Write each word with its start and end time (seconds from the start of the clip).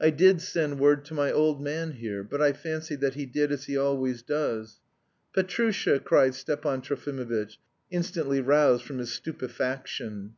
I 0.00 0.08
did 0.08 0.40
send 0.40 0.78
word 0.80 1.04
to 1.04 1.12
my 1.12 1.30
old 1.30 1.62
man 1.62 1.90
here, 1.90 2.24
but 2.24 2.40
I 2.40 2.54
fancy 2.54 2.94
that 2.94 3.12
he 3.12 3.26
did 3.26 3.52
as 3.52 3.64
he 3.66 3.76
always 3.76 4.22
does..." 4.22 4.80
"Petrusha!" 5.34 6.00
cried 6.02 6.34
Stepan 6.34 6.80
Trofimovitch, 6.80 7.58
instantly 7.90 8.40
roused 8.40 8.84
from 8.84 8.96
his 8.96 9.12
stupefaction. 9.12 10.32